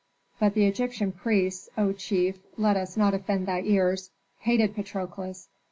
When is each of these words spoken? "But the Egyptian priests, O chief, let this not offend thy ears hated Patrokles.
"But 0.39 0.55
the 0.55 0.65
Egyptian 0.65 1.11
priests, 1.11 1.69
O 1.77 1.91
chief, 1.93 2.39
let 2.57 2.73
this 2.73 2.97
not 2.97 3.13
offend 3.13 3.45
thy 3.45 3.61
ears 3.61 4.09
hated 4.39 4.73
Patrokles. 4.73 5.47